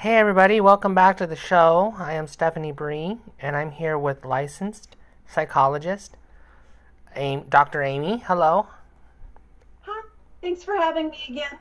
[0.00, 1.94] Hey everybody, welcome back to the show.
[1.98, 4.96] I am Stephanie Bri, and I'm here with licensed
[5.28, 6.16] psychologist
[7.14, 7.82] Dr.
[7.82, 8.22] Amy.
[8.26, 8.68] Hello.
[9.82, 10.02] Hi,
[10.40, 11.58] thanks for having me again.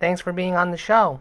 [0.00, 1.20] Thanks for being on the show.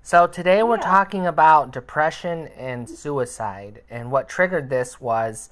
[0.00, 5.50] So today we're talking about depression and suicide, and what triggered this was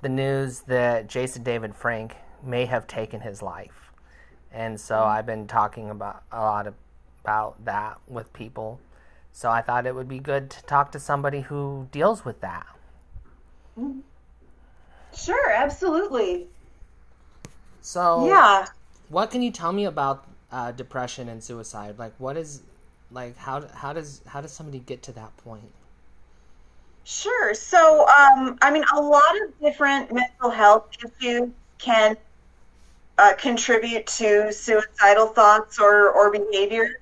[0.00, 3.92] the news that Jason David Frank may have taken his life.
[4.50, 5.10] And so mm-hmm.
[5.10, 6.74] I've been talking about a lot of,
[7.24, 8.80] about that with people.
[9.32, 12.66] So I thought it would be good to talk to somebody who deals with that.
[15.14, 16.50] Sure, absolutely.
[17.80, 18.66] So Yeah.
[19.08, 21.98] what can you tell me about uh, depression and suicide?
[21.98, 22.62] Like, what is,
[23.10, 25.72] like, how how does how does somebody get to that point?
[27.04, 27.54] Sure.
[27.54, 32.16] So, um, I mean, a lot of different mental health issues can
[33.18, 37.01] uh, contribute to suicidal thoughts or, or behavior.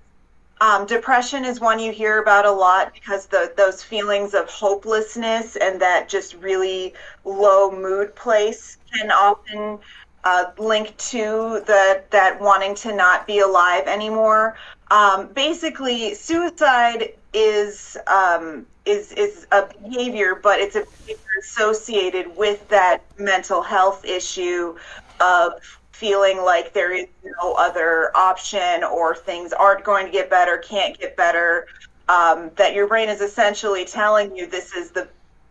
[0.61, 5.57] Um, depression is one you hear about a lot because the, those feelings of hopelessness
[5.57, 6.93] and that just really
[7.25, 9.79] low mood place can often
[10.25, 14.57] uh, link to the that wanting to not be alive anymore.
[14.91, 22.69] Um, basically, suicide is um, is is a behavior, but it's a behavior associated with
[22.69, 24.77] that mental health issue
[25.21, 30.57] of feeling like there is no other option or things aren't going to get better,
[30.57, 31.67] can't get better.
[32.09, 35.07] Um, that your brain is essentially telling you this is the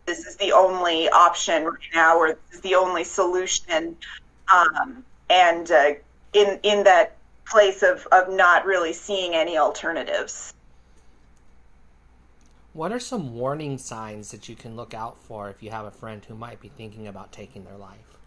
[0.08, 3.96] this is the only option right now, or this is the only solution.
[4.52, 5.92] Um, and uh,
[6.34, 10.54] in in that place of of not really seeing any alternatives.
[12.74, 15.92] What are some warning signs that you can look out for if you have a
[15.92, 18.19] friend who might be thinking about taking their life?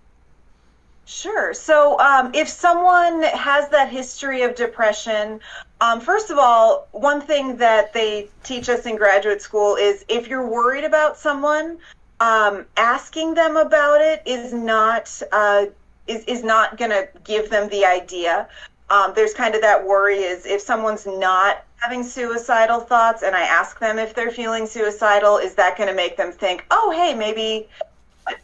[1.04, 1.52] Sure.
[1.52, 5.40] So, um, if someone has that history of depression,
[5.80, 10.28] um, first of all, one thing that they teach us in graduate school is if
[10.28, 11.78] you're worried about someone,
[12.20, 15.66] um, asking them about it is not uh,
[16.06, 18.48] is is not going to give them the idea.
[18.90, 23.42] Um, there's kind of that worry is if someone's not having suicidal thoughts, and I
[23.42, 27.12] ask them if they're feeling suicidal, is that going to make them think, oh, hey,
[27.12, 27.68] maybe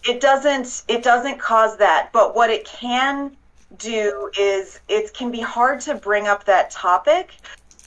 [0.05, 2.11] it doesn't it doesn't cause that.
[2.13, 3.37] But what it can
[3.77, 7.33] do is it can be hard to bring up that topic.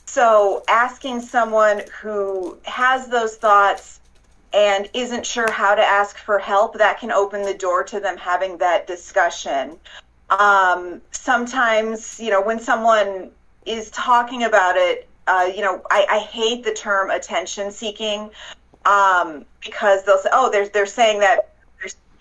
[0.06, 4.00] So asking someone who has those thoughts
[4.52, 8.16] and isn't sure how to ask for help that can open the door to them
[8.18, 9.78] having that discussion.
[10.30, 13.30] Um, sometimes you know when someone
[13.66, 18.30] is talking about it uh, you know I, I hate the term attention seeking
[18.84, 21.51] um, because they'll say oh they're, they're saying that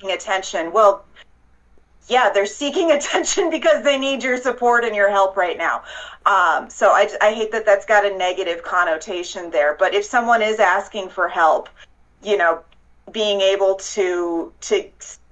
[0.02, 0.72] seeking attention.
[0.72, 1.06] Well,
[2.08, 5.84] yeah, they're seeking attention because they need your support and your help right now.
[6.26, 9.76] Um, so I, I hate that that's got a negative connotation there.
[9.78, 11.70] But if someone is asking for help,
[12.24, 12.64] you know,
[13.12, 14.86] being able to to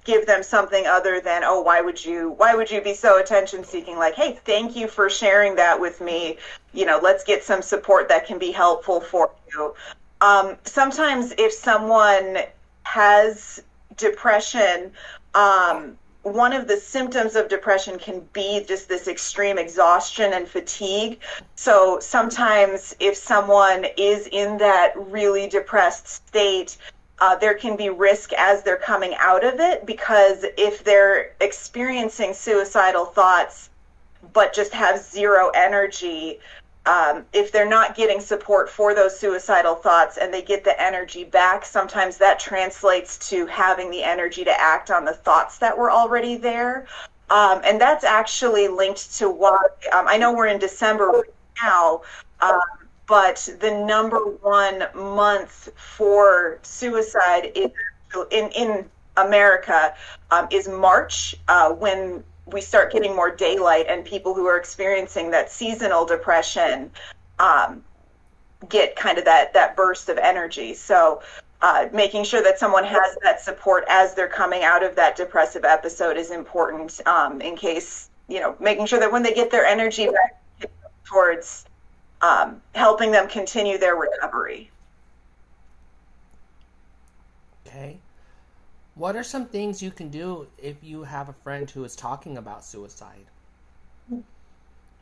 [0.04, 3.62] give them something other than oh why would you why would you be so attention
[3.62, 6.36] seeking like hey thank you for sharing that with me
[6.72, 9.72] you know let's get some support that can be helpful for you
[10.20, 12.38] um, sometimes if someone
[12.82, 13.62] has
[14.00, 14.92] depression,
[15.34, 21.20] um, one of the symptoms of depression can be just this extreme exhaustion and fatigue.
[21.54, 26.76] So sometimes, if someone is in that really depressed state,
[27.20, 32.34] uh, there can be risk as they're coming out of it because if they're experiencing
[32.34, 33.70] suicidal thoughts
[34.32, 36.38] but just have zero energy,
[36.86, 41.24] um, if they're not getting support for those suicidal thoughts and they get the energy
[41.24, 45.90] back, sometimes that translates to having the energy to act on the thoughts that were
[45.90, 46.86] already there.
[47.28, 52.02] Um, and that's actually linked to what um, I know we're in December right now,
[52.40, 52.60] um,
[53.06, 57.70] but the number one month for suicide is
[58.32, 59.94] in, in America
[60.30, 65.30] um, is March uh, when we start getting more daylight and people who are experiencing
[65.30, 66.90] that seasonal depression
[67.38, 67.82] um,
[68.68, 71.22] get kind of that that burst of energy so
[71.62, 75.64] uh, making sure that someone has that support as they're coming out of that depressive
[75.64, 79.64] episode is important um, in case you know making sure that when they get their
[79.64, 80.70] energy back
[81.06, 81.64] towards
[82.22, 84.70] um, helping them continue their recovery
[87.66, 88.00] Okay.
[89.00, 92.36] What are some things you can do if you have a friend who is talking
[92.36, 93.24] about suicide?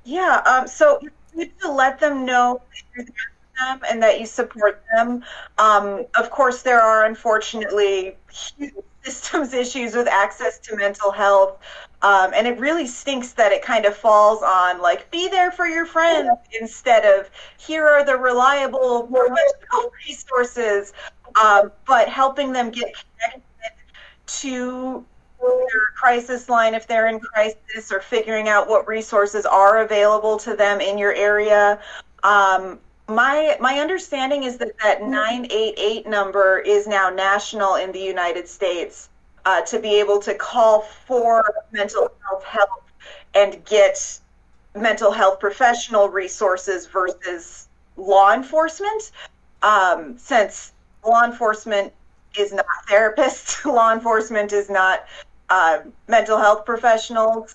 [0.04, 4.00] Yeah, um, so you need to let them know that you're there for them and
[4.00, 5.24] that you support them.
[5.58, 8.72] Um, of course, there are unfortunately huge
[9.02, 11.58] systems issues with access to mental health.
[12.00, 15.66] Um, and it really stinks that it kind of falls on like be there for
[15.66, 16.30] your friends
[16.60, 17.28] instead of
[17.58, 19.08] here are the reliable
[20.06, 20.92] resources,
[21.42, 23.42] um, but helping them get connected
[24.28, 25.04] to
[25.40, 30.56] their crisis line if they're in crisis or figuring out what resources are available to
[30.56, 31.78] them in your area.
[32.22, 32.78] Um,
[33.08, 39.08] my my understanding is that that 988 number is now national in the United States
[39.46, 41.42] uh, to be able to call for
[41.72, 42.84] mental health help
[43.34, 44.20] and get
[44.74, 49.10] mental health professional resources versus law enforcement.
[49.62, 50.72] Um, since
[51.04, 51.92] law enforcement
[52.38, 55.04] is not therapists, law enforcement is not
[55.50, 57.54] uh, mental health professionals.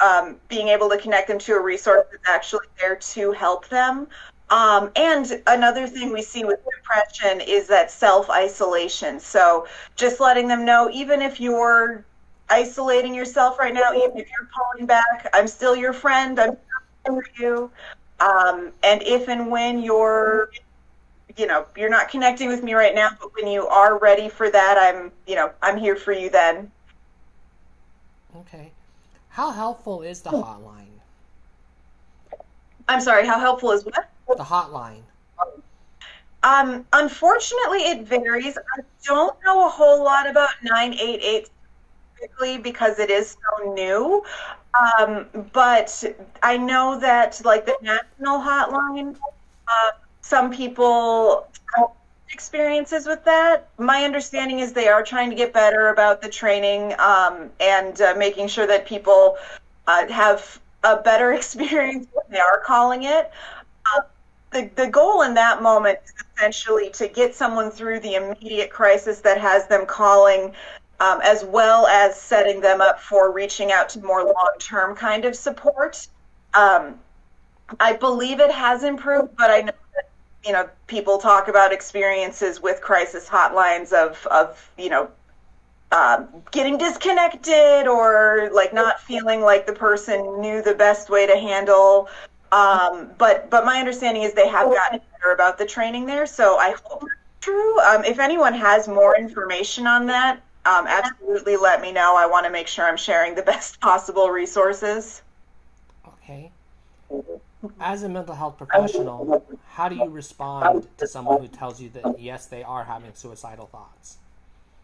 [0.00, 4.06] Um, being able to connect them to a resource that's actually there to help them.
[4.50, 9.18] Um, and another thing we see with depression is that self isolation.
[9.20, 9.66] So
[9.96, 12.06] just letting them know, even if you're
[12.48, 16.38] isolating yourself right now, even if you're pulling back, I'm still your friend.
[16.38, 16.56] I'm
[17.04, 17.70] for you.
[18.20, 20.50] Um, and if and when you're,
[21.38, 24.50] you know, you're not connecting with me right now, but when you are ready for
[24.50, 26.70] that, I'm, you know, I'm here for you then.
[28.36, 28.72] Okay.
[29.30, 30.86] How helpful is the hotline?
[32.88, 34.10] I'm sorry, how helpful is what?
[34.36, 35.02] The hotline.
[36.42, 38.56] Um, unfortunately, it varies.
[38.56, 41.48] I don't know a whole lot about 988
[42.14, 44.24] specifically because it is so new.
[44.98, 46.04] Um, but
[46.42, 49.16] I know that, like the national hotline,
[49.66, 49.90] uh,
[50.28, 51.88] some people have
[52.30, 53.68] experiences with that.
[53.78, 58.14] My understanding is they are trying to get better about the training um, and uh,
[58.14, 59.38] making sure that people
[59.86, 63.30] uh, have a better experience when they are calling it.
[63.86, 64.02] Uh,
[64.52, 69.20] the, the goal in that moment is essentially to get someone through the immediate crisis
[69.20, 70.52] that has them calling,
[71.00, 75.24] um, as well as setting them up for reaching out to more long term kind
[75.24, 76.06] of support.
[76.52, 76.98] Um,
[77.80, 79.72] I believe it has improved, but I know
[80.44, 85.10] you know people talk about experiences with crisis hotlines of of you know
[85.90, 91.36] um, getting disconnected or like not feeling like the person knew the best way to
[91.36, 92.08] handle
[92.52, 96.56] um, but but my understanding is they have gotten better about the training there, so
[96.56, 97.80] I hope that's true.
[97.80, 102.16] Um, if anyone has more information on that, um, absolutely let me know.
[102.16, 105.22] I want to make sure I'm sharing the best possible resources.
[106.06, 106.50] Okay.
[107.80, 112.18] As a mental health professional, how do you respond to someone who tells you that
[112.18, 114.18] yes, they are having suicidal thoughts?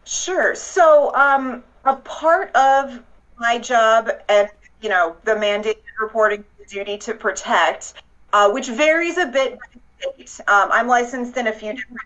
[0.03, 0.55] Sure.
[0.55, 3.01] So, um, a part of
[3.37, 4.49] my job and
[4.81, 7.93] you know the mandated reporting duty to protect,
[8.33, 9.65] uh, which varies a bit by
[9.99, 10.41] state.
[10.47, 12.01] um, I'm licensed in a few different,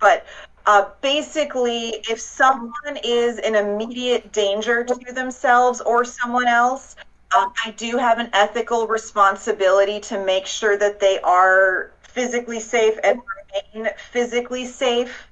[0.00, 0.26] but
[0.66, 6.96] uh, basically, if someone is in immediate danger to themselves or someone else,
[7.36, 12.98] um, I do have an ethical responsibility to make sure that they are physically safe
[13.04, 13.20] and
[13.74, 15.28] remain physically safe.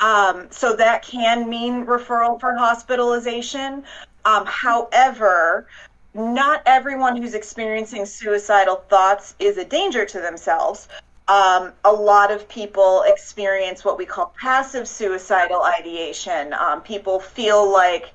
[0.00, 3.84] Um, so that can mean referral for hospitalization.
[4.24, 5.68] Um, however,
[6.14, 10.88] not everyone who's experiencing suicidal thoughts is a danger to themselves.
[11.28, 16.52] Um, a lot of people experience what we call passive suicidal ideation.
[16.52, 18.12] Um, people feel like,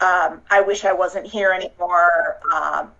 [0.00, 2.36] um, I wish I wasn't here anymore.
[2.52, 2.90] Um,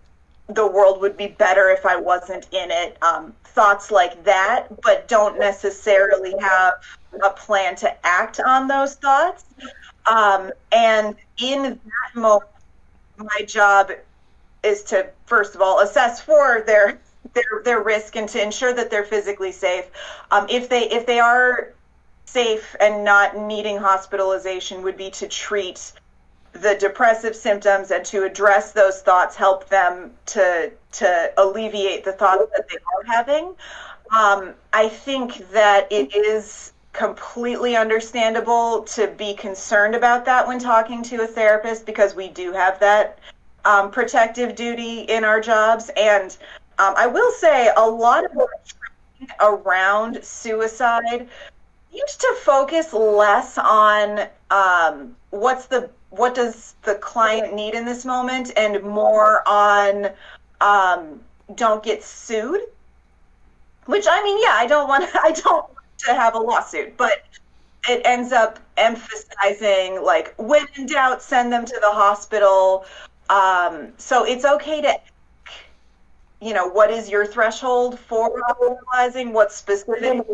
[0.48, 2.96] the world would be better if I wasn't in it.
[3.02, 6.74] Um, thoughts like that, but don't necessarily have
[7.24, 9.44] a plan to act on those thoughts.
[10.06, 12.50] Um, and in that moment,
[13.16, 13.90] my job
[14.62, 16.98] is to first of all assess for their
[17.34, 19.86] their their risk and to ensure that they're physically safe.
[20.30, 21.72] Um, if they if they are
[22.26, 25.92] safe and not needing hospitalization, would be to treat
[26.62, 32.50] the depressive symptoms and to address those thoughts, help them to to alleviate the thoughts
[32.56, 33.54] that they are having.
[34.10, 41.02] Um, I think that it is completely understandable to be concerned about that when talking
[41.02, 43.18] to a therapist because we do have that
[43.66, 45.90] um, protective duty in our jobs.
[45.96, 46.36] And
[46.78, 48.32] um, I will say a lot of
[49.40, 51.28] around suicide
[51.92, 58.04] used to focus less on um, what's the what does the client need in this
[58.04, 60.08] moment and more on
[60.60, 61.20] um,
[61.54, 62.60] don't get sued
[63.86, 67.24] which i mean yeah i don't want i don't want to have a lawsuit but
[67.88, 72.84] it ends up emphasizing like when in doubt send them to the hospital
[73.28, 74.94] um, so it's okay to,
[76.40, 79.32] you know, what is your threshold for hospitalizing?
[79.32, 80.24] What specific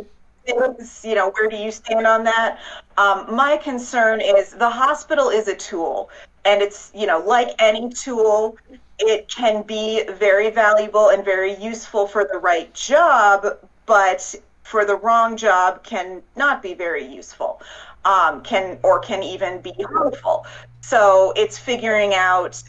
[0.46, 2.58] you know, where do you stand on that?
[2.96, 6.10] Um, my concern is the hospital is a tool,
[6.44, 8.56] and it's, you know, like any tool,
[8.98, 13.46] it can be very valuable and very useful for the right job,
[13.86, 17.60] but for the wrong job can not be very useful,
[18.04, 20.46] um, can or can even be harmful.
[20.80, 22.62] So it's figuring out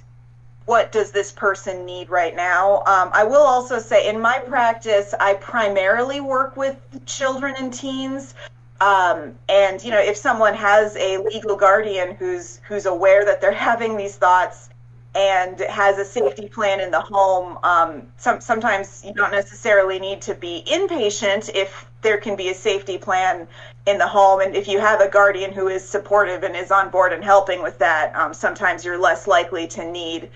[0.66, 2.78] what does this person need right now.
[2.86, 8.34] Um, I will also say in my practice, I primarily work with children and teens.
[8.80, 13.52] Um, and you know, if someone has a legal guardian who's who's aware that they're
[13.72, 14.70] having these thoughts
[15.16, 20.22] and has a safety plan in the home, um, some, sometimes you don't necessarily need
[20.22, 23.48] to be inpatient if there can be a safety plan
[23.86, 24.42] in the home.
[24.42, 27.62] And if you have a guardian who is supportive and is on board and helping
[27.62, 30.30] with that, um, sometimes you're less likely to need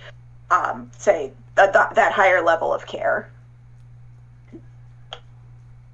[0.52, 3.30] um, say that, that higher level of care.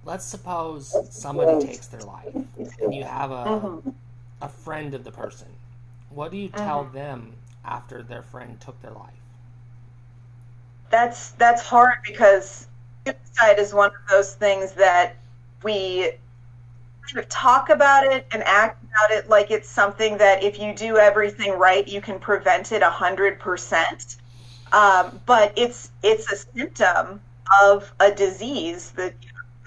[0.05, 2.35] Let's suppose somebody takes their life,
[2.81, 3.89] and you have a mm-hmm.
[4.41, 5.47] a friend of the person.
[6.09, 6.93] What do you tell mm-hmm.
[6.93, 7.33] them
[7.63, 9.13] after their friend took their life?
[10.89, 12.67] That's that's hard because
[13.05, 15.15] suicide is one of those things that
[15.63, 16.11] we
[17.07, 20.73] kind of talk about it and act about it like it's something that if you
[20.73, 24.17] do everything right, you can prevent it a hundred percent.
[24.73, 27.21] Um, but it's it's a symptom
[27.61, 28.91] of a disease.
[28.91, 29.13] The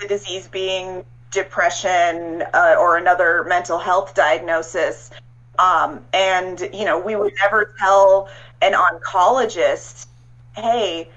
[0.00, 5.10] the disease being depression uh, or another mental health diagnosis.
[5.58, 8.28] Um, and you know, we would never tell
[8.62, 10.06] an oncologist,
[10.56, 11.08] "Hey,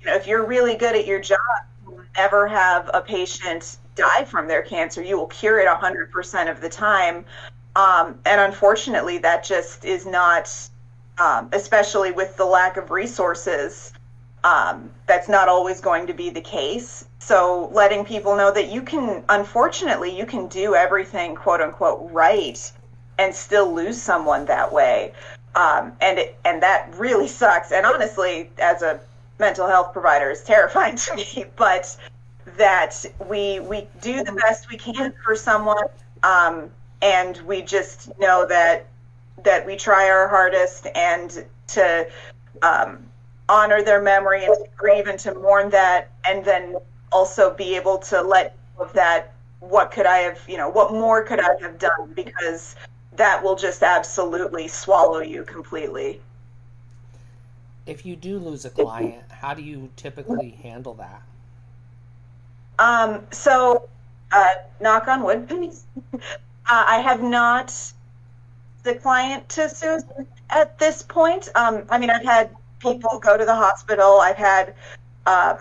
[0.00, 1.38] you know, if you're really good at your job,
[1.84, 5.02] you will never have a patient die from their cancer.
[5.02, 7.24] You will cure it 100% of the time."
[7.76, 10.48] Um, and unfortunately, that just is not
[11.22, 13.92] um, especially with the lack of resources.
[14.44, 17.04] Um, that's not always going to be the case.
[17.20, 22.72] So letting people know that you can, unfortunately, you can do everything quote unquote right
[23.18, 25.12] and still lose someone that way.
[25.54, 27.70] Um, and it, and that really sucks.
[27.70, 28.98] And honestly, as a
[29.38, 31.44] mental health provider, is terrifying to me.
[31.54, 31.96] But
[32.56, 35.86] that we we do the best we can for someone,
[36.24, 36.68] um,
[37.00, 38.86] and we just know that
[39.44, 42.08] that we try our hardest and to
[42.62, 42.98] um,
[43.48, 46.76] honor their memory and to grieve and to mourn that, and then
[47.10, 49.32] also be able to let of that.
[49.60, 52.12] What could I have, you know, what more could I have done?
[52.14, 52.74] Because
[53.16, 56.20] that will just absolutely swallow you completely.
[57.86, 61.22] If you do lose a client, how do you typically handle that?
[62.78, 63.88] Um, so,
[64.30, 65.48] uh, knock on wood,
[66.14, 66.18] uh,
[66.66, 67.92] I have not
[68.82, 71.48] the client to Susan at this point.
[71.54, 74.20] Um, I mean, I've had people go to the hospital.
[74.20, 74.74] I've had
[75.26, 75.56] uh,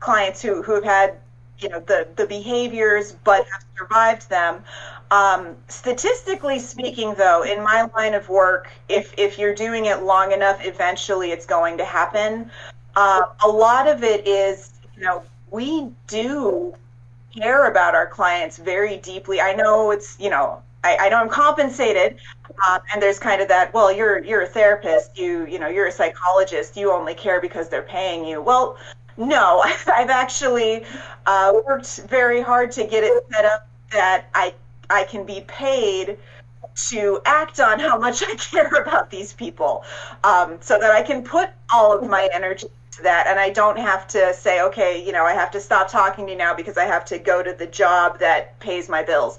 [0.00, 1.16] clients who who have had
[1.58, 4.62] you know the the behaviors but have survived them.
[5.10, 10.32] Um, statistically speaking, though, in my line of work, if if you're doing it long
[10.32, 12.50] enough, eventually it's going to happen.
[12.94, 16.74] Uh, a lot of it is, you know, we do
[17.34, 19.40] care about our clients very deeply.
[19.40, 22.18] I know it's, you know, I, I know I'm compensated,
[22.68, 23.74] um, and there's kind of that.
[23.74, 25.18] Well, you're you're a therapist.
[25.18, 26.76] You you know you're a psychologist.
[26.76, 28.40] You only care because they're paying you.
[28.40, 28.78] Well,
[29.16, 30.84] no, I've actually
[31.26, 34.54] uh, worked very hard to get it set up that I
[34.88, 36.16] I can be paid
[36.76, 39.84] to act on how much I care about these people,
[40.22, 43.78] um, so that I can put all of my energy to that, and I don't
[43.78, 46.78] have to say, okay, you know, I have to stop talking to you now because
[46.78, 49.38] I have to go to the job that pays my bills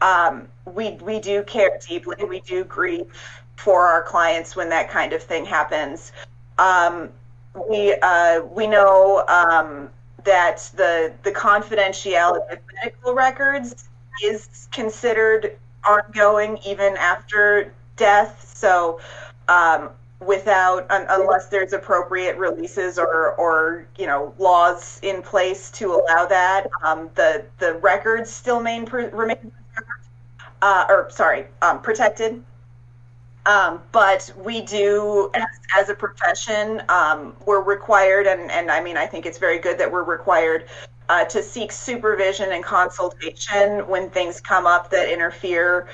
[0.00, 2.16] um, we we do care deeply.
[2.24, 3.06] We do grieve
[3.56, 6.12] for our clients when that kind of thing happens.
[6.58, 7.10] Um,
[7.68, 9.90] we uh, we know um,
[10.24, 13.88] that the the confidentiality of medical records
[14.22, 18.52] is considered ongoing even after death.
[18.54, 19.00] So
[19.48, 25.94] um, without un, unless there's appropriate releases or or you know laws in place to
[25.94, 29.52] allow that, um, the the records still remain remain
[30.62, 32.42] uh, or sorry, um, protected.
[33.46, 38.96] Um, but we do, as, as a profession, um, we're required, and, and I mean,
[38.96, 40.66] I think it's very good that we're required
[41.08, 45.86] uh, to seek supervision and consultation when things come up that interfere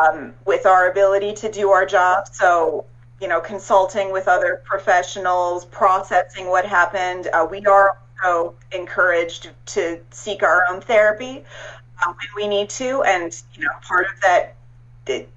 [0.00, 2.28] um, with our ability to do our job.
[2.30, 2.84] So,
[3.20, 7.28] you know, consulting with other professionals, processing what happened.
[7.32, 11.44] Uh, we are also encouraged to seek our own therapy
[12.08, 13.02] when we need to.
[13.02, 14.54] And, you know, part of that,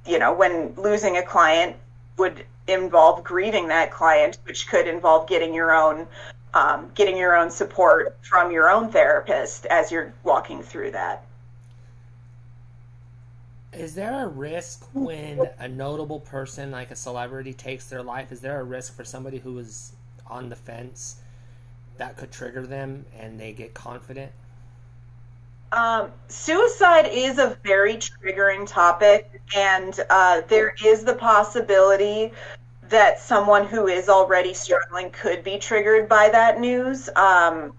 [0.06, 1.76] you know, when losing a client
[2.18, 6.08] would involve grieving that client, which could involve getting your own
[6.54, 11.24] um, getting your own support from your own therapist as you're walking through that.
[13.74, 18.32] Is there a risk when a notable person like a celebrity takes their life?
[18.32, 19.92] Is there a risk for somebody who is
[20.26, 21.18] on the fence
[21.98, 24.32] that could trigger them and they get confident?
[25.72, 32.32] Um, suicide is a very triggering topic, and uh, there is the possibility
[32.90, 37.10] that someone who is already struggling could be triggered by that news.
[37.16, 37.74] Um,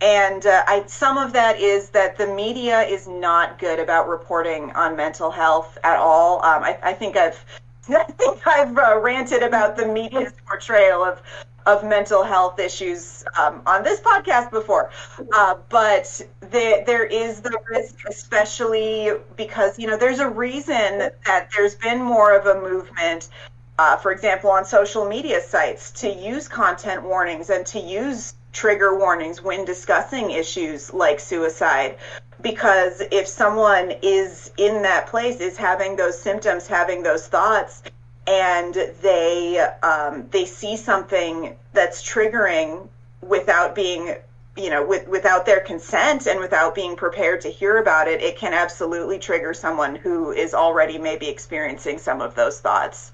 [0.00, 4.70] and uh, I, some of that is that the media is not good about reporting
[4.72, 6.44] on mental health at all.
[6.44, 7.44] Um, I, I, think I've
[7.88, 11.22] I think I've uh, ranted about the media's portrayal of
[11.66, 14.90] of mental health issues um, on this podcast before,
[15.32, 16.04] uh, but
[16.40, 22.02] the, there is the risk, especially because you know there's a reason that there's been
[22.02, 23.28] more of a movement
[23.78, 28.96] uh, for example, on social media sites to use content warnings and to use trigger
[28.96, 31.96] warnings when discussing issues like suicide.
[32.40, 37.82] Because if someone is in that place, is having those symptoms, having those thoughts,
[38.26, 42.88] and they um, they see something that's triggering
[43.20, 44.16] without being
[44.56, 48.38] you know with, without their consent and without being prepared to hear about it it
[48.38, 53.12] can absolutely trigger someone who is already maybe experiencing some of those thoughts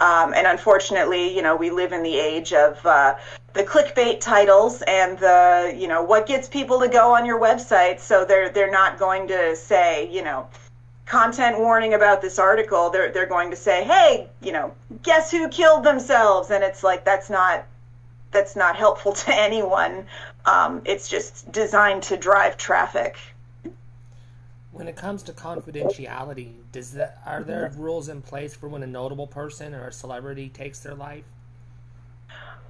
[0.00, 3.16] um, and unfortunately, you know, we live in the age of uh,
[3.52, 7.98] the clickbait titles and the, you know, what gets people to go on your website.
[7.98, 10.46] So they're they're not going to say, you know,
[11.08, 12.90] content warning about this article.
[12.90, 16.50] They're they're going to say, hey, you know, guess who killed themselves?
[16.50, 17.66] And it's like that's not
[18.30, 20.06] that's not helpful to anyone.
[20.44, 23.16] Um, it's just designed to drive traffic.
[24.72, 28.86] When it comes to confidentiality, does that are there rules in place for when a
[28.86, 31.24] notable person or a celebrity takes their life?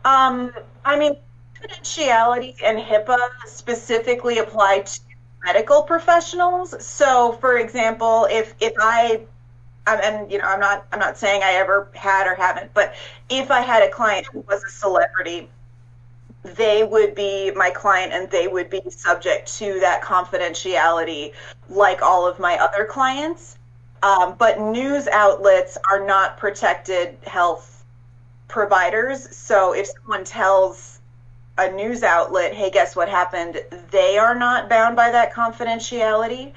[0.05, 0.53] Um,
[0.85, 1.17] I mean,
[1.61, 5.01] confidentiality and HIPAA specifically apply to
[5.45, 6.85] medical professionals.
[6.85, 9.23] So, for example, if if I
[9.87, 12.95] and you know, I'm not I'm not saying I ever had or haven't, but
[13.29, 15.49] if I had a client who was a celebrity
[16.43, 21.33] they would be my client and they would be subject to that confidentiality
[21.69, 23.59] like all of my other clients.
[24.03, 27.85] Um, but news outlets are not protected health
[28.47, 29.37] providers.
[29.37, 30.98] So if someone tells
[31.59, 33.61] a news outlet, hey, guess what happened?
[33.91, 36.53] They are not bound by that confidentiality.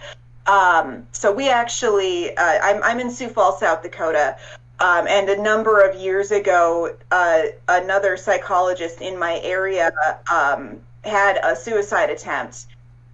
[0.48, 4.38] Um, so we actually, uh, I'm, I'm in Sioux Falls, South Dakota.
[4.80, 9.92] Um, and a number of years ago, uh, another psychologist in my area
[10.32, 12.66] um, had a suicide attempt,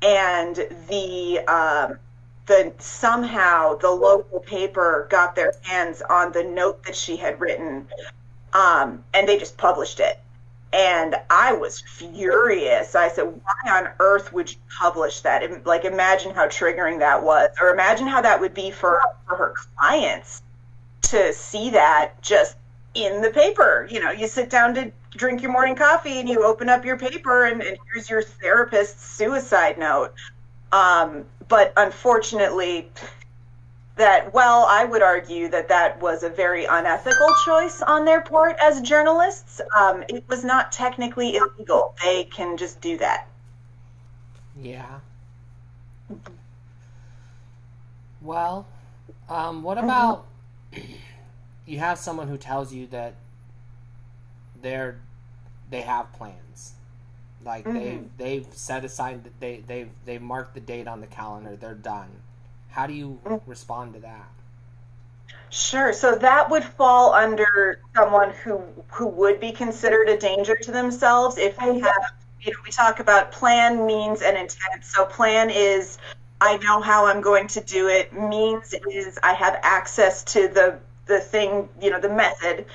[0.02, 0.56] and
[0.88, 2.00] the um,
[2.45, 7.86] the somehow the local paper got their hands on the note that she had written,
[8.54, 10.21] um, and they just published it.
[10.73, 12.93] And I was furious.
[12.93, 15.65] I said, "Why on earth would you publish that?
[15.65, 19.53] Like, imagine how triggering that was, or imagine how that would be for for her
[19.77, 20.41] clients."
[21.10, 22.58] to see that just
[22.93, 23.88] in the paper.
[23.89, 26.97] You know, you sit down to drink your morning coffee and you open up your
[26.97, 30.13] paper and, and here's your therapist's suicide note.
[30.71, 32.89] Um, but unfortunately,
[33.97, 38.55] that well, I would argue that that was a very unethical choice on their part
[38.62, 39.62] as journalists.
[39.75, 43.27] Um, it was not technically illegal; they can just do that.
[44.60, 44.99] Yeah.
[48.21, 48.67] Well,
[49.29, 50.25] um, what about
[51.65, 53.15] you have someone who tells you that
[54.62, 54.99] they're
[55.69, 56.73] they have plans
[57.45, 57.77] like mm-hmm.
[57.77, 61.75] they they've set aside that they they've they've marked the date on the calendar they're
[61.75, 62.10] done
[62.78, 63.50] how do you mm-hmm.
[63.50, 64.30] respond to that
[65.50, 70.72] sure so that would fall under someone who who would be considered a danger to
[70.72, 75.50] themselves if they have you know we talk about plan means and intent so plan
[75.50, 75.98] is
[76.40, 80.78] I know how I'm going to do it means is I have access to the
[81.08, 82.66] the thing, you know, the method,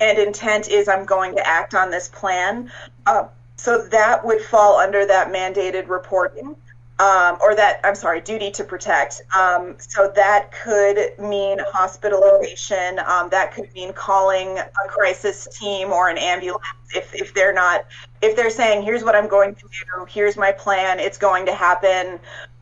[0.00, 2.70] and intent is I'm going to act on this plan.
[3.06, 6.56] Uh, so that would fall under that mandated reporting.
[7.00, 9.22] Um, or that I'm sorry, duty to protect.
[9.36, 12.98] Um, so that could mean hospitalization.
[12.98, 17.86] Um, that could mean calling a crisis team or an ambulance if if they're not
[18.20, 21.54] if they're saying here's what I'm going to do, here's my plan, it's going to
[21.54, 22.18] happen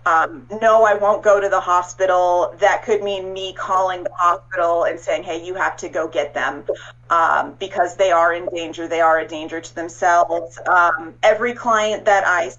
[0.06, 2.54] um, no, I won't go to the hospital.
[2.60, 6.32] That could mean me calling the hospital and saying, hey, you have to go get
[6.32, 6.62] them
[7.10, 8.86] um, because they are in danger.
[8.86, 10.60] They are a danger to themselves.
[10.68, 12.52] Um, every client that I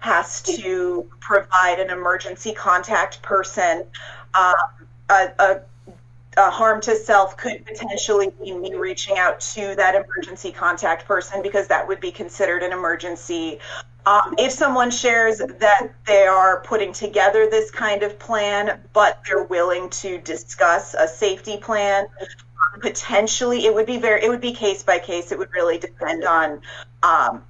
[0.00, 3.84] has to provide an emergency contact person.
[4.34, 4.54] Um,
[5.10, 5.60] a, a,
[6.36, 11.42] a harm to self could potentially be me reaching out to that emergency contact person
[11.42, 13.60] because that would be considered an emergency
[14.06, 19.44] Um, if someone shares that they are putting together this kind of plan, but they're
[19.44, 22.06] willing to discuss a safety plan,
[22.80, 25.32] potentially it would be very, it would be case by case.
[25.32, 26.60] It would really depend on
[27.02, 27.44] um,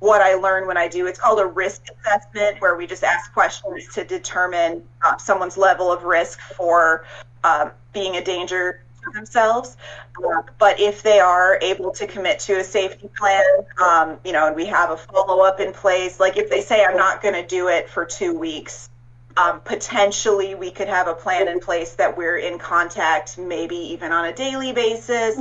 [0.00, 1.06] what I learn when I do.
[1.06, 5.90] It's called a risk assessment, where we just ask questions to determine uh, someone's level
[5.90, 7.04] of risk for
[7.44, 9.76] um, being a danger to themselves.
[10.16, 13.44] Uh, but if they are able to commit to a safety plan,
[13.82, 16.84] um, you know, and we have a follow up in place, like if they say,
[16.84, 18.88] I'm not going to do it for two weeks,
[19.36, 24.10] um, potentially we could have a plan in place that we're in contact, maybe even
[24.10, 25.38] on a daily basis.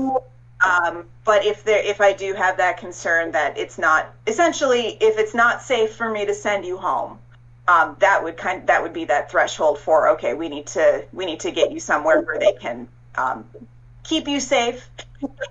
[0.62, 5.18] Um, but if there, if I do have that concern that it's not essentially, if
[5.18, 7.20] it's not safe for me to send you home,
[7.68, 11.26] um, that would kind that would be that threshold for okay, we need to we
[11.26, 13.46] need to get you somewhere where they can um,
[14.04, 14.90] keep you safe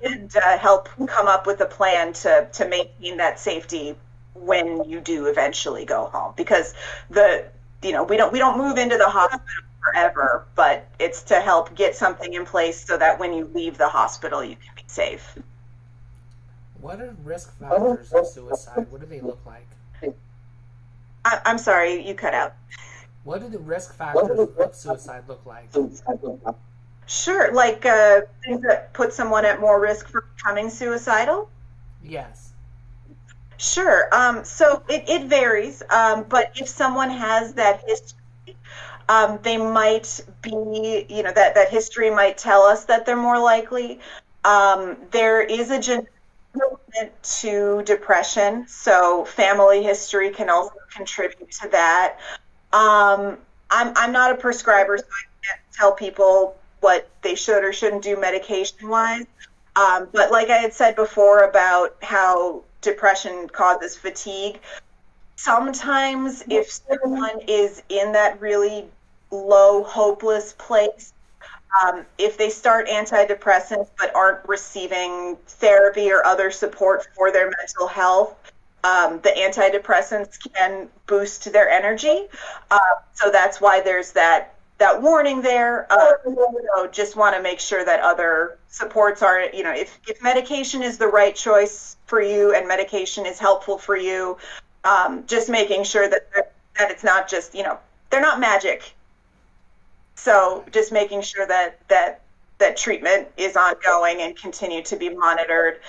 [0.03, 3.95] and uh, help come up with a plan to, to maintain that safety
[4.35, 6.33] when you do eventually go home.
[6.37, 6.75] Because
[7.11, 7.45] the
[7.83, 9.41] you know we don't we don't move into the hospital
[9.81, 13.89] forever but it's to help get something in place so that when you leave the
[13.89, 15.39] hospital you can safe
[16.81, 19.67] what are risk factors of suicide what do they look like
[21.25, 22.55] I, i'm sorry you cut out
[23.25, 25.69] what do the risk factors of suicide look like
[27.07, 31.49] Sure, like uh, things that put someone at more risk for becoming suicidal.
[32.03, 32.53] Yes.
[33.59, 34.09] Sure.
[34.13, 38.19] Um, so it, it varies, um, but if someone has that history,
[39.09, 43.39] um, they might be, you know, that, that history might tell us that they're more
[43.39, 44.01] likely.
[44.47, 46.09] Um, there is a genetic
[47.23, 52.19] to depression, so family history can also contribute to that.
[52.73, 53.39] Um,
[53.71, 58.03] I'm, I'm not a prescriber, so I can't tell people what they should or shouldn't
[58.03, 59.27] do medication wise.
[59.75, 64.61] Um, but like I had said before about how depression causes fatigue,
[65.35, 68.87] sometimes if someone is in that really
[69.33, 71.13] low, hopeless place,
[71.85, 77.87] um, if they start antidepressants but aren't receiving therapy or other support for their mental
[77.87, 78.35] health,
[78.85, 82.27] um, the antidepressants can boost their energy.
[82.71, 82.79] Uh,
[83.15, 85.87] so that's why there's that that warning there.
[85.91, 90.83] Uh, just want to make sure that other supports are, you know, if, if medication
[90.83, 94.37] is the right choice for you and medication is helpful for you,
[94.85, 97.79] um, just making sure that that it's not just, you know,
[98.11, 98.93] they're not magic.
[100.17, 102.23] So just making sure that that
[102.59, 105.81] that treatment is ongoing and continue to be monitored.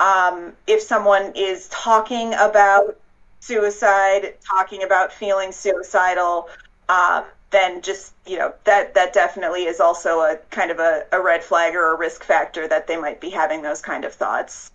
[0.00, 2.98] Um, if someone is talking about
[3.40, 6.48] suicide, talking about feeling suicidal,
[6.88, 11.22] um, then just you know that that definitely is also a kind of a, a
[11.22, 14.70] red flag or a risk factor that they might be having those kind of thoughts.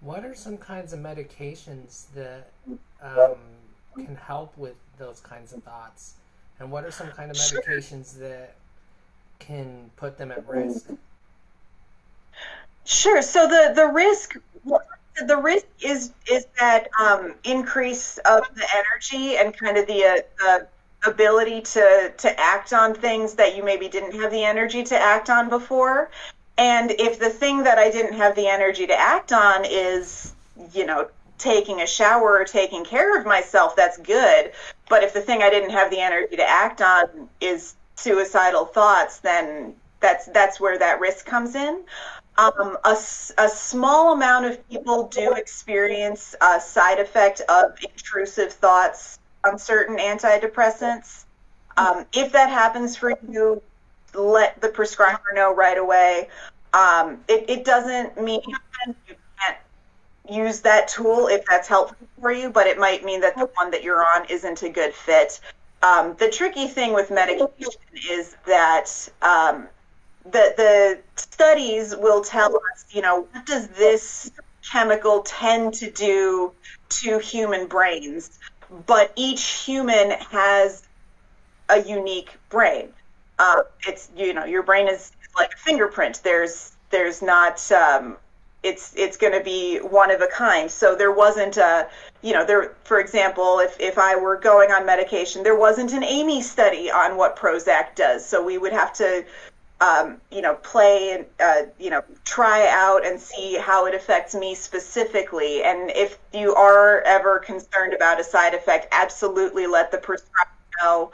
[0.00, 2.50] What are some kinds of medications that
[3.00, 3.36] um,
[3.94, 6.14] can help with those kinds of thoughts,
[6.64, 8.54] and what are some kind of medications that
[9.38, 10.86] can put them at risk?
[12.86, 13.20] Sure.
[13.20, 14.36] So the the risk
[15.26, 20.16] the risk is is that um, increase of the energy and kind of the, uh,
[20.38, 20.66] the
[21.06, 25.28] ability to to act on things that you maybe didn't have the energy to act
[25.28, 26.10] on before.
[26.56, 30.32] And if the thing that I didn't have the energy to act on is,
[30.72, 34.52] you know, taking a shower or taking care of myself, that's good.
[34.88, 39.18] But if the thing I didn't have the energy to act on is suicidal thoughts,
[39.18, 41.82] then that's that's where that risk comes in.
[42.36, 42.96] Um, a,
[43.38, 49.98] a, small amount of people do experience a side effect of intrusive thoughts on certain
[49.98, 51.26] antidepressants.
[51.76, 53.62] Um, if that happens for you,
[54.14, 56.28] let the prescriber know right away.
[56.72, 58.42] Um, it, it, doesn't mean
[60.30, 63.70] use that tool if that's helpful for you, but it might mean that the one
[63.70, 65.40] that you're on isn't a good fit.
[65.82, 67.72] Um, the tricky thing with medication
[68.10, 68.86] is that
[69.20, 69.68] um,
[70.24, 74.30] the the studies will tell us, you know, what does this
[74.70, 76.52] chemical tend to do
[76.88, 78.38] to human brains?
[78.86, 80.84] But each human has
[81.68, 82.88] a unique brain.
[83.38, 86.22] Uh, it's you know, your brain is like a fingerprint.
[86.24, 88.16] There's there's not um,
[88.64, 90.70] it's it's going to be one of a kind.
[90.70, 91.88] So there wasn't a,
[92.22, 96.02] you know, there for example, if if I were going on medication, there wasn't an
[96.02, 98.26] Amy study on what Prozac does.
[98.26, 99.24] So we would have to
[99.80, 104.34] um, you know, play and, uh, you know, try out and see how it affects
[104.34, 105.62] me specifically.
[105.62, 110.50] And if you are ever concerned about a side effect, absolutely let the prescriber
[110.80, 111.10] know.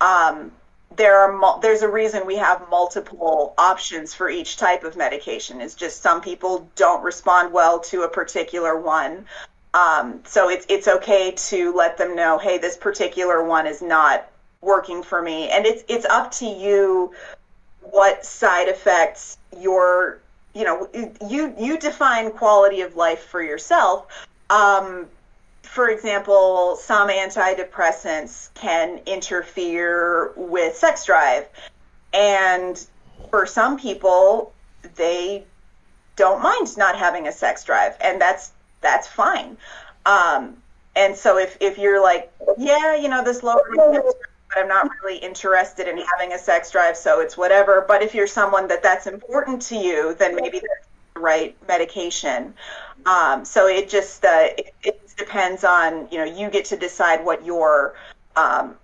[0.00, 0.52] Um,
[0.96, 5.60] there are there's a reason we have multiple options for each type of medication.
[5.60, 9.26] It's just some people don't respond well to a particular one.
[9.74, 14.30] Um, so it's it's okay to let them know, hey, this particular one is not
[14.60, 17.12] working for me, and it's it's up to you
[17.80, 20.20] what side effects your
[20.54, 20.88] you know
[21.28, 24.06] you you define quality of life for yourself.
[24.50, 25.06] Um,
[25.74, 31.48] for example, some antidepressants can interfere with sex drive,
[32.12, 32.86] and
[33.30, 34.52] for some people,
[34.94, 35.42] they
[36.14, 39.56] don't mind not having a sex drive, and that's that's fine.
[40.06, 40.56] Um,
[40.94, 44.00] and so if if you're like, yeah, you know, this lowering
[44.54, 47.84] but I'm not really interested in having a sex drive, so it's whatever.
[47.88, 50.60] But if you're someone that that's important to you, then maybe
[51.16, 52.54] right medication.
[53.06, 57.24] Um, so it just uh, it, it, depends on you know you get to decide
[57.24, 57.94] what your
[58.34, 58.74] um,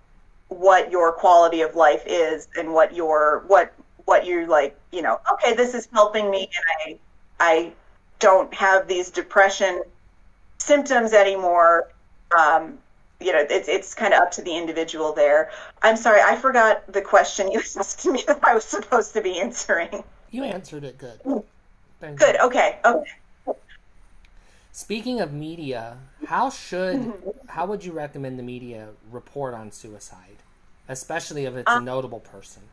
[0.47, 3.73] what your quality of life is and what your what
[4.05, 6.49] what you're like you know okay this is helping me
[6.85, 6.99] and
[7.41, 7.73] I I
[8.19, 9.81] don't have these depression
[10.59, 11.89] symptoms anymore.
[12.37, 12.77] Um,
[13.19, 15.51] you know, it's it's kind of up to the individual there.
[15.81, 19.39] I'm sorry, I forgot the question you asked me that I was supposed to be
[19.39, 20.03] answering.
[20.29, 21.19] You answered it good.
[22.01, 22.35] Thank good.
[22.35, 22.47] You.
[22.47, 22.79] Okay.
[22.83, 23.11] Okay.
[24.73, 27.13] Speaking of media, how should
[27.47, 30.37] how would you recommend the media report on suicide,
[30.89, 32.63] especially if it's um, a notable person?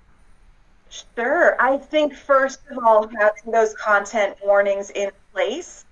[0.88, 1.60] Sure.
[1.60, 5.84] I think first of all, having those content warnings in place,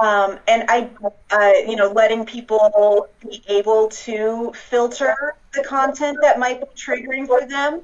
[0.00, 0.88] um, and I,
[1.30, 7.26] uh, you know, letting people be able to filter the content that might be triggering
[7.26, 7.80] for them.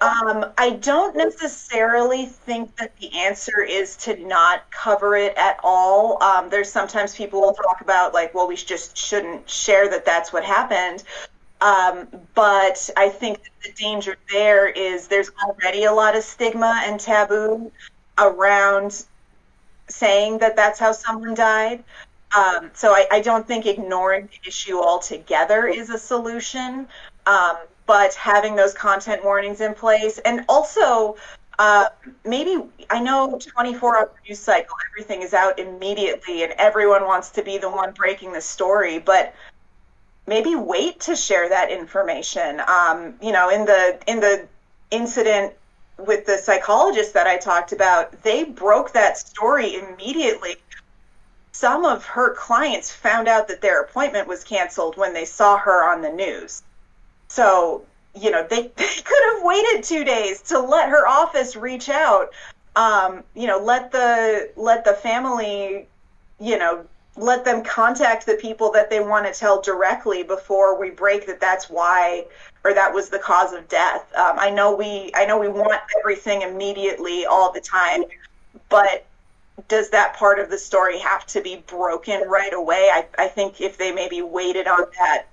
[0.00, 6.22] Um, I don't necessarily think that the answer is to not cover it at all.
[6.22, 10.32] Um, there's sometimes people will talk about like, well, we just shouldn't share that that's
[10.32, 11.02] what happened.
[11.60, 12.06] Um,
[12.36, 17.72] but I think the danger there is there's already a lot of stigma and taboo
[18.16, 19.04] around
[19.88, 21.82] saying that that's how someone died.
[22.36, 26.86] Um, so I, I, don't think ignoring the issue altogether is a solution.
[27.26, 27.56] Um,
[27.88, 31.16] but having those content warnings in place and also
[31.58, 31.86] uh,
[32.24, 37.42] maybe I know 24 hour news cycle, everything is out immediately and everyone wants to
[37.42, 39.34] be the one breaking the story, but
[40.28, 42.60] maybe wait to share that information.
[42.68, 44.46] Um, you know, in the in the
[44.90, 45.54] incident
[45.96, 50.56] with the psychologist that I talked about, they broke that story immediately.
[51.52, 55.90] Some of her clients found out that their appointment was canceled when they saw her
[55.90, 56.62] on the news.
[57.28, 61.88] So, you know, they, they could have waited two days to let her office reach
[61.88, 62.30] out.
[62.76, 65.86] Um, you know, let the let the family,
[66.38, 66.86] you know,
[67.16, 71.40] let them contact the people that they want to tell directly before we break that
[71.40, 72.24] that's why
[72.64, 74.04] or that was the cause of death.
[74.14, 78.04] Um, I know we I know we want everything immediately all the time,
[78.68, 79.04] but
[79.66, 82.90] does that part of the story have to be broken right away?
[82.92, 85.26] I, I think if they maybe waited on that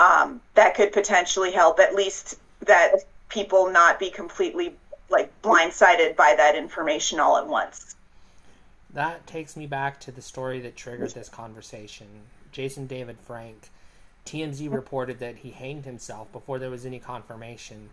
[0.00, 2.92] um, that could potentially help at least that
[3.28, 4.74] people not be completely
[5.10, 7.94] like blindsided by that information all at once.
[8.94, 12.06] That takes me back to the story that triggered this conversation.
[12.50, 13.68] Jason David Frank,
[14.24, 17.90] TMZ reported that he hanged himself before there was any confirmation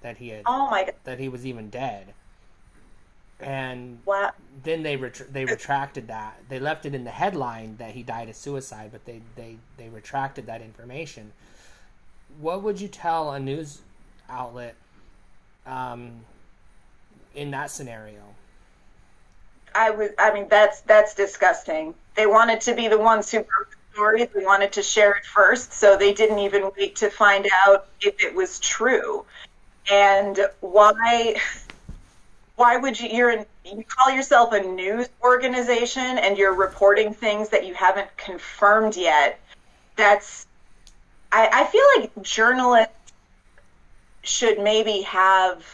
[0.00, 0.94] that he had oh my God.
[1.04, 2.12] that he was even dead.
[3.40, 4.30] And wow.
[4.62, 6.40] then they ret- they retracted that.
[6.48, 9.88] They left it in the headline that he died of suicide, but they, they, they
[9.88, 11.32] retracted that information
[12.40, 13.80] what would you tell a news
[14.28, 14.74] outlet
[15.66, 16.20] um,
[17.34, 18.20] in that scenario?
[19.74, 20.14] I would.
[20.18, 21.94] I mean, that's that's disgusting.
[22.14, 24.24] They wanted to be the ones who broke the story.
[24.24, 28.22] They wanted to share it first, so they didn't even wait to find out if
[28.22, 29.24] it was true.
[29.90, 31.36] And why?
[32.56, 33.08] Why would you?
[33.08, 38.96] You're you call yourself a news organization, and you're reporting things that you haven't confirmed
[38.96, 39.40] yet.
[39.96, 40.46] That's
[41.32, 42.92] I, I feel like journalists
[44.22, 45.64] should maybe have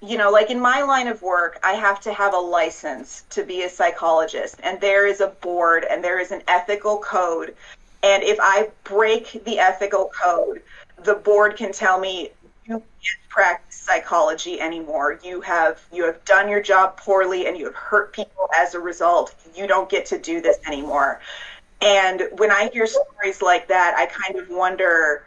[0.00, 3.42] you know, like in my line of work, I have to have a license to
[3.42, 7.54] be a psychologist, and there is a board and there is an ethical code.
[8.02, 10.62] And if I break the ethical code,
[11.02, 12.30] the board can tell me
[12.68, 15.18] you can't practice psychology anymore.
[15.24, 18.80] You have you have done your job poorly and you have hurt people as a
[18.80, 19.34] result.
[19.54, 21.20] You don't get to do this anymore.
[21.80, 25.24] And when I hear stories like that, I kind of wonder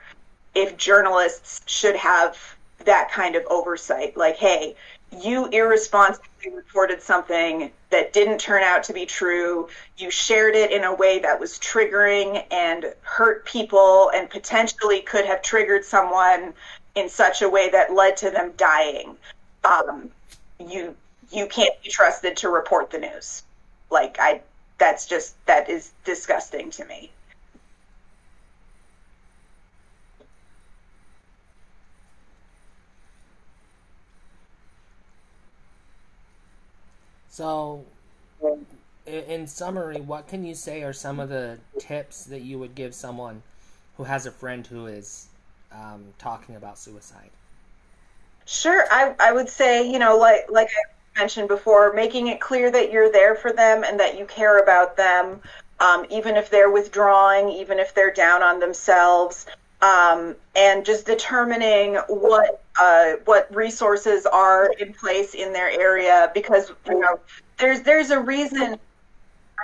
[0.53, 2.37] if journalists should have
[2.85, 4.17] that kind of oversight.
[4.17, 4.75] Like, hey,
[5.11, 9.67] you irresponsibly reported something that didn't turn out to be true.
[9.97, 15.25] You shared it in a way that was triggering and hurt people and potentially could
[15.25, 16.53] have triggered someone
[16.95, 19.17] in such a way that led to them dying.
[19.63, 20.09] Um,
[20.59, 20.95] you
[21.31, 23.43] you can't be trusted to report the news.
[23.89, 24.41] Like I
[24.77, 27.11] that's just that is disgusting to me.
[37.29, 37.85] So,
[39.05, 42.93] in summary, what can you say are some of the tips that you would give
[42.93, 43.41] someone
[43.95, 45.27] who has a friend who is
[45.73, 47.29] um, talking about suicide?
[48.45, 52.71] Sure, I, I would say, you know, like like I mentioned before, making it clear
[52.71, 55.39] that you're there for them and that you care about them,
[55.79, 59.45] um, even if they're withdrawing, even if they're down on themselves,
[59.81, 66.71] um, and just determining what uh, what resources are in place in their area because
[66.87, 67.19] you know
[67.57, 68.77] there's there's a reason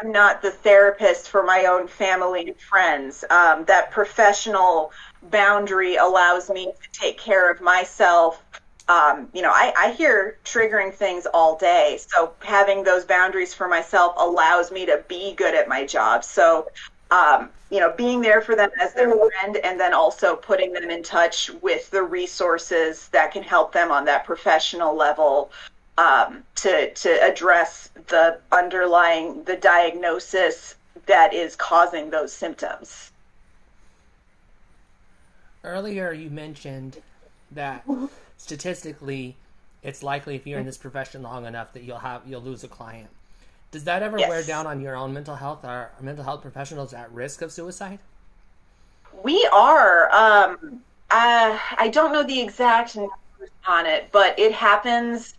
[0.02, 3.24] I'm not the therapist for my own family and friends.
[3.30, 4.92] Um, that professional
[5.24, 8.44] boundary allows me to take care of myself.
[8.90, 12.00] Um, you know, I, I hear triggering things all day.
[12.00, 16.24] So having those boundaries for myself allows me to be good at my job.
[16.24, 16.68] So
[17.12, 20.90] um, you know, being there for them as their friend and then also putting them
[20.90, 25.52] in touch with the resources that can help them on that professional level
[25.98, 30.76] um, to, to address the underlying, the diagnosis
[31.08, 33.12] that is causing those symptoms.
[35.64, 37.02] Earlier, you mentioned
[37.52, 37.86] that
[38.38, 39.36] statistically,
[39.84, 42.68] it's likely if you're in this profession long enough that you'll have you'll lose a
[42.68, 43.10] client.
[43.72, 44.30] Does that ever yes.
[44.30, 45.66] wear down on your own mental health?
[45.66, 48.00] Are mental health professionals at risk of suicide?
[49.24, 50.10] We are.
[50.14, 55.36] Um, uh, I don't know the exact numbers on it, but it happens.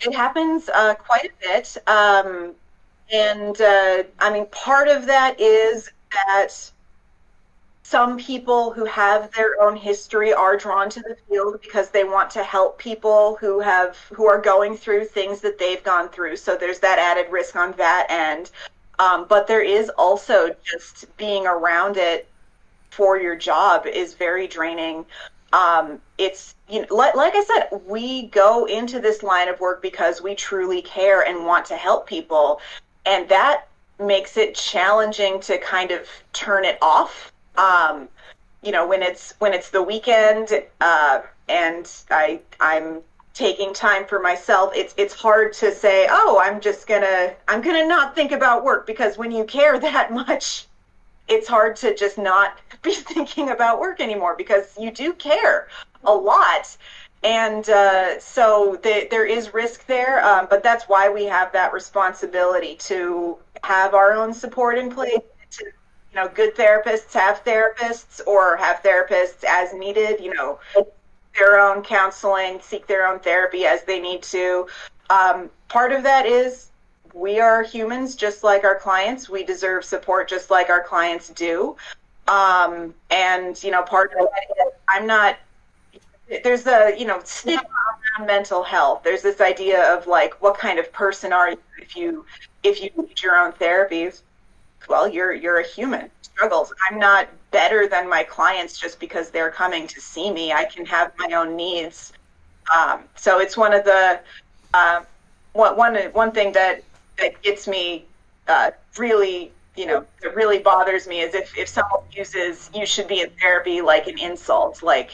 [0.00, 2.54] It happens uh, quite a bit, um,
[3.12, 6.70] and uh, I mean, part of that is that
[7.90, 12.30] some people who have their own history are drawn to the field because they want
[12.30, 16.36] to help people who have who are going through things that they've gone through.
[16.36, 18.52] So there's that added risk on that end.
[19.00, 22.28] Um, but there is also just being around it
[22.90, 25.04] for your job is very draining.
[25.52, 29.82] Um, it's you know like, like i said we go into this line of work
[29.82, 32.60] because we truly care and want to help people.
[33.04, 33.66] And that
[33.98, 38.08] makes it challenging to kind of turn it off um,
[38.62, 43.00] you know, when it's when it's the weekend uh, and I I'm
[43.32, 47.86] taking time for myself, it's it's hard to say, oh, I'm just gonna I'm gonna
[47.86, 50.66] not think about work because when you care that much,
[51.28, 55.68] it's hard to just not be thinking about work anymore because you do care
[56.04, 56.76] a lot.
[57.22, 61.70] And uh, so the, there is risk there, um, but that's why we have that
[61.74, 65.18] responsibility to have our own support in place,
[65.50, 65.70] to
[66.12, 70.58] you know, good therapists have therapists or have therapists as needed, you know,
[71.36, 74.66] their own counseling, seek their own therapy as they need to.
[75.08, 76.68] Um, part of that is
[77.14, 79.28] we are humans just like our clients.
[79.28, 81.76] We deserve support just like our clients do.
[82.26, 85.36] Um, and, you know, part of that is I'm not,
[86.44, 87.62] there's a, you know, stigma
[88.18, 89.02] around mental health.
[89.04, 92.24] There's this idea of like, what kind of person are you if you,
[92.62, 94.22] if you need your own therapies?
[94.88, 96.72] Well, you're you're a human struggles.
[96.88, 100.52] I'm not better than my clients just because they're coming to see me.
[100.52, 102.12] I can have my own needs.
[102.76, 104.20] Um, so it's one of the
[104.74, 105.02] uh,
[105.52, 106.82] one one one thing that
[107.18, 108.04] that gets me
[108.48, 113.08] uh, really you know that really bothers me is if if someone uses you should
[113.08, 115.10] be in therapy like an insult like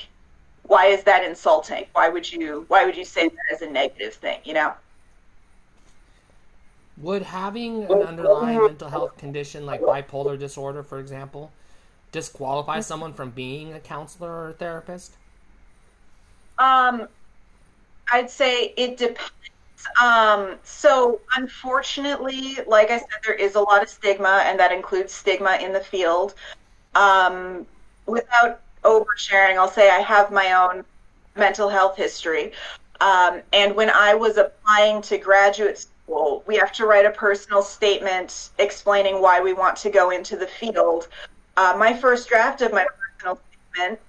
[0.65, 4.15] why is that insulting why would you why would you say that as a negative
[4.15, 4.73] thing you know
[6.97, 11.51] would having an underlying mental health condition like bipolar disorder, for example,
[12.13, 15.13] disqualify someone from being a counselor or a therapist?
[16.59, 17.09] Um,
[18.11, 19.31] I'd say it depends.
[20.03, 25.13] Um, so unfortunately, like I said, there is a lot of stigma, and that includes
[25.13, 26.35] stigma in the field.
[26.95, 27.67] Um,
[28.07, 30.85] without oversharing, I'll say I have my own
[31.37, 32.53] mental health history.
[33.01, 35.93] Um, and when I was applying to graduate school.
[36.07, 40.37] Well, we have to write a personal statement explaining why we want to go into
[40.37, 41.09] the field.
[41.57, 43.41] Uh, my first draft of my personal
[43.73, 44.01] statement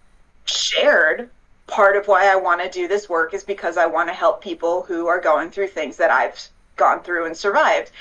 [0.45, 1.29] shared
[1.65, 4.41] part of why I want to do this work is because I want to help
[4.41, 6.39] people who are going through things that I've
[6.75, 7.91] gone through and survived.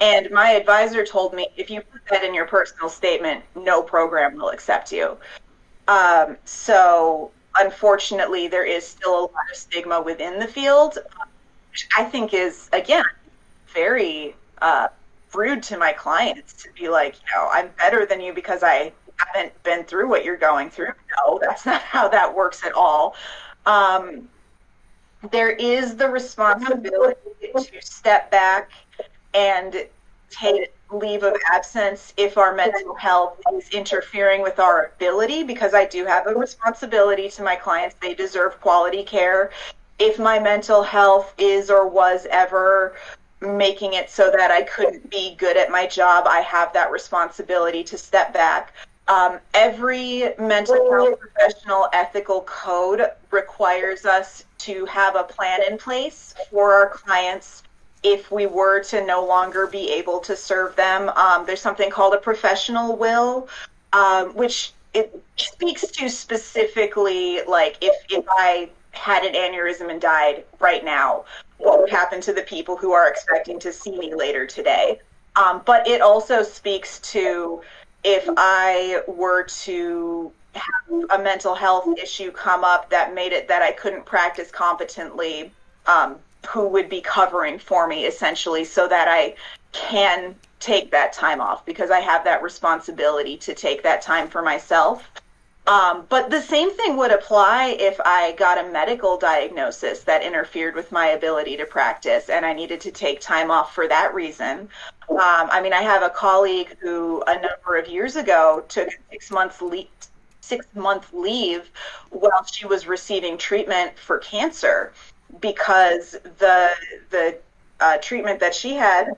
[0.00, 4.36] And my advisor told me if you put that in your personal statement, no program
[4.36, 5.16] will accept you.
[5.88, 10.98] Um, so, unfortunately, there is still a lot of stigma within the field,
[11.70, 13.04] which I think is, again,
[13.74, 14.88] very uh,
[15.34, 18.92] rude to my clients to be like, you know, I'm better than you because I
[19.16, 20.92] haven't been through what you're going through.
[21.18, 23.14] No, that's not how that works at all.
[23.66, 24.28] Um,
[25.30, 27.18] there is the responsibility
[27.56, 28.70] to step back
[29.32, 29.86] and
[30.30, 35.86] take leave of absence if our mental health is interfering with our ability because I
[35.86, 37.96] do have a responsibility to my clients.
[38.00, 39.50] They deserve quality care.
[39.98, 42.94] If my mental health is or was ever
[43.44, 47.84] making it so that I couldn't be good at my job, I have that responsibility
[47.84, 48.72] to step back.
[49.06, 56.34] Um, every mental health professional ethical code requires us to have a plan in place
[56.50, 57.62] for our clients
[58.02, 61.10] if we were to no longer be able to serve them.
[61.10, 63.48] Um, there's something called a professional will,
[63.92, 70.44] um, which it speaks to specifically like if if I had an aneurysm and died
[70.60, 71.24] right now,
[71.58, 75.00] what would happen to the people who are expecting to see me later today?
[75.36, 77.60] Um, but it also speaks to
[78.04, 83.62] if I were to have a mental health issue come up that made it that
[83.62, 85.50] I couldn't practice competently,
[85.86, 86.16] um,
[86.48, 89.34] who would be covering for me essentially so that I
[89.72, 94.42] can take that time off because I have that responsibility to take that time for
[94.42, 95.10] myself.
[95.66, 100.74] Um, but the same thing would apply if I got a medical diagnosis that interfered
[100.74, 104.68] with my ability to practice and I needed to take time off for that reason.
[105.08, 105.18] Um,
[105.50, 109.62] I mean, I have a colleague who a number of years ago took six months
[109.62, 109.88] leave,
[110.42, 111.70] six month leave
[112.10, 114.92] while she was receiving treatment for cancer
[115.40, 116.70] because the
[117.10, 117.38] the
[117.80, 119.12] uh, treatment that she had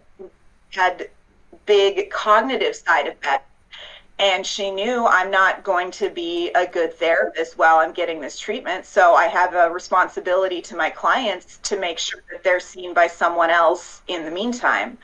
[0.71, 1.11] had
[1.67, 3.51] big cognitive side effects
[4.19, 8.39] and she knew I'm not going to be a good therapist while I'm getting this
[8.39, 8.87] treatment.
[8.87, 13.09] So I have a responsibility to my clients to make sure that they're seen by
[13.09, 14.97] someone else in the meantime.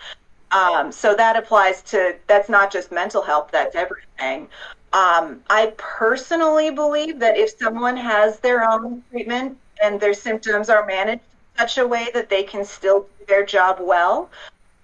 [0.51, 4.49] Um, so that applies to that's not just mental health, that's everything.
[4.93, 10.85] Um, I personally believe that if someone has their own treatment and their symptoms are
[10.87, 14.31] managed in such a way that they can still do their job well,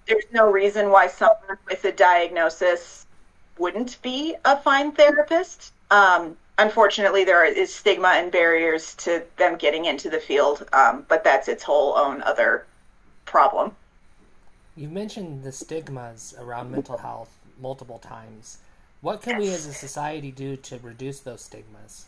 [0.07, 2.98] there's no reason why someone with a diagnosis
[3.59, 5.73] wouldn't be a fine therapist.
[5.91, 11.23] Um, unfortunately, there is stigma and barriers to them getting into the field, um, but
[11.23, 12.65] that's its whole own other
[13.25, 13.75] problem.
[14.75, 18.59] You mentioned the stigmas around mental health multiple times.
[19.01, 22.05] What can we as a society do to reduce those stigmas?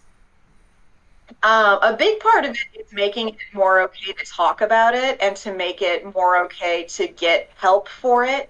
[1.43, 5.17] Um, a big part of it is making it more okay to talk about it
[5.21, 8.49] and to make it more okay to get help for it.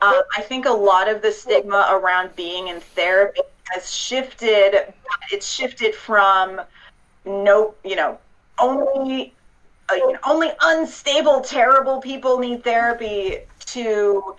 [0.00, 3.40] Um, I think a lot of the stigma around being in therapy
[3.72, 4.94] has shifted.
[5.32, 6.60] It's shifted from
[7.24, 8.18] no, you know,
[8.60, 9.34] only
[9.90, 14.36] uh, you know, only unstable, terrible people need therapy to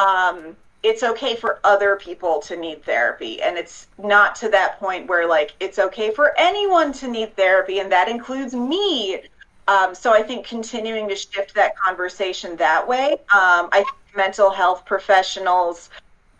[0.00, 3.42] um, it's okay for other people to need therapy.
[3.42, 7.80] And it's not to that point where like it's okay for anyone to need therapy,
[7.80, 9.22] and that includes me.
[9.68, 13.12] Um, so I think continuing to shift that conversation that way.
[13.12, 13.84] Um, I
[14.16, 15.90] mental health professionals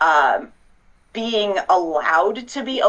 [0.01, 0.53] um,
[1.13, 2.83] being allowed to be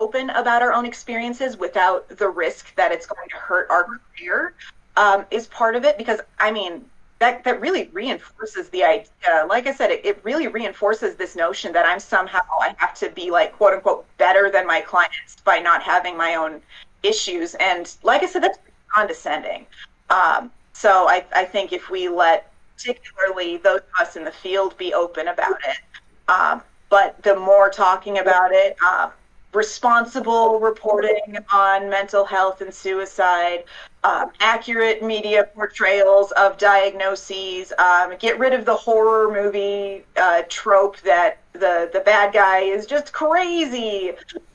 [0.00, 4.54] open about our own experiences without the risk that it's going to hurt our career
[4.96, 6.84] um, is part of it because i mean
[7.20, 9.46] that, that really reinforces the idea.
[9.48, 13.10] Like i said it, it really reinforces this notion that i'm somehow i have to
[13.10, 16.60] be like quote unquote better than my clients by not having my own
[17.04, 17.54] issues.
[17.54, 18.58] And like i said that's
[18.92, 19.66] condescending.
[20.10, 20.50] Um,
[20.82, 24.92] so I, I think if we let particularly those of us in the field be
[24.92, 25.78] open about it,
[26.26, 26.60] um,
[26.90, 29.12] but the more talking about it, um,
[29.52, 33.62] responsible reporting on mental health and suicide,
[34.02, 40.98] um, accurate media portrayals of diagnoses, um, get rid of the horror movie uh, trope
[41.02, 44.14] that the the bad guy is just crazy,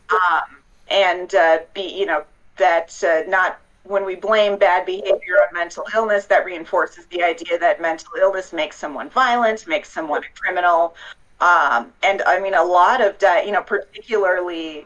[0.09, 0.41] um,
[0.89, 2.25] and uh, be you know
[2.57, 7.57] that uh, not when we blame bad behavior on mental illness, that reinforces the idea
[7.59, 10.95] that mental illness makes someone violent, makes someone a criminal.
[11.39, 14.85] Um, and I mean, a lot of, di- you know, particularly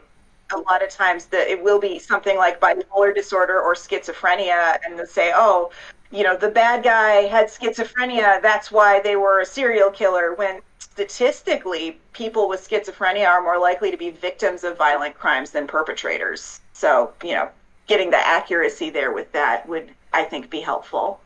[0.54, 4.98] a lot of times that it will be something like bipolar disorder or schizophrenia, and
[4.98, 5.70] they'll say, oh,
[6.10, 10.34] you know, the bad guy had schizophrenia, that's why they were a serial killer.
[10.34, 15.66] When statistically, people with schizophrenia are more likely to be victims of violent crimes than
[15.66, 16.60] perpetrators.
[16.74, 17.48] So, you know,
[17.92, 21.20] getting the accuracy there with that would, I think, be helpful.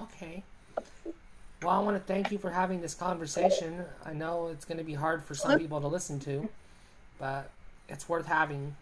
[0.00, 0.44] Okay.
[1.60, 3.84] Well, I want to thank you for having this conversation.
[4.04, 6.48] I know it's going to be hard for some people to listen to,
[7.18, 7.50] but
[7.88, 8.76] it's worth having.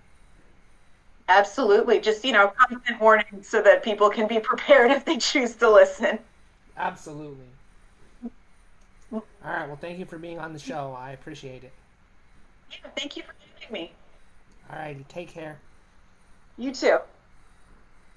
[1.31, 2.01] Absolutely.
[2.01, 5.71] Just, you know, content warning so that people can be prepared if they choose to
[5.71, 6.19] listen.
[6.77, 7.47] Absolutely.
[9.11, 9.67] All right.
[9.67, 10.95] Well, thank you for being on the show.
[10.99, 11.73] I appreciate it.
[12.71, 13.93] Yeah, thank you for having me.
[14.71, 15.07] All righty.
[15.09, 15.59] Take care.
[16.57, 16.99] You too.